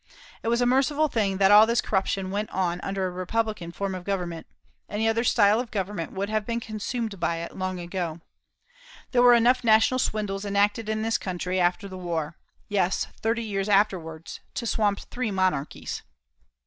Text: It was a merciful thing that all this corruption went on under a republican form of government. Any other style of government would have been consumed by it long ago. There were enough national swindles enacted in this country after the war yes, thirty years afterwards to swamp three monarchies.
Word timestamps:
It 0.41 0.47
was 0.47 0.61
a 0.61 0.65
merciful 0.65 1.07
thing 1.09 1.37
that 1.37 1.51
all 1.51 1.67
this 1.67 1.79
corruption 1.79 2.31
went 2.31 2.49
on 2.49 2.81
under 2.81 3.05
a 3.05 3.11
republican 3.11 3.71
form 3.71 3.93
of 3.93 4.03
government. 4.03 4.47
Any 4.89 5.07
other 5.07 5.23
style 5.23 5.59
of 5.59 5.69
government 5.69 6.11
would 6.11 6.27
have 6.27 6.43
been 6.43 6.59
consumed 6.59 7.19
by 7.19 7.35
it 7.35 7.55
long 7.55 7.79
ago. 7.79 8.19
There 9.11 9.21
were 9.21 9.35
enough 9.35 9.63
national 9.63 9.99
swindles 9.99 10.43
enacted 10.43 10.89
in 10.89 11.03
this 11.03 11.19
country 11.19 11.59
after 11.59 11.87
the 11.87 11.99
war 11.99 12.35
yes, 12.67 13.09
thirty 13.21 13.43
years 13.43 13.69
afterwards 13.69 14.39
to 14.55 14.65
swamp 14.65 15.01
three 15.01 15.29
monarchies. 15.29 16.01